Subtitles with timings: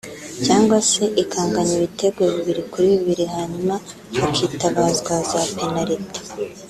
[0.45, 3.75] cyangwa se ikanganya ibitego bibiri kuri bibiri hanyuma
[4.19, 6.21] hakitabazwa za penaliti